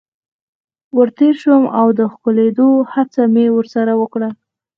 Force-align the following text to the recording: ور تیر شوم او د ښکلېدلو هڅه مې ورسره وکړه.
ور 0.97 1.09
تیر 1.17 1.33
شوم 1.41 1.63
او 1.79 1.87
د 1.99 2.01
ښکلېدلو 2.13 2.69
هڅه 2.93 3.21
مې 3.33 3.45
ورسره 3.57 3.91
وکړه. 4.01 4.29